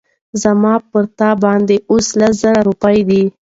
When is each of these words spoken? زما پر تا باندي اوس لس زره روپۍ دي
زما 0.41 0.73
پر 0.89 1.03
تا 1.17 1.29
باندي 1.41 1.77
اوس 1.91 2.07
لس 2.19 2.33
زره 2.41 2.59
روپۍ 2.69 2.99
دي 3.09 3.23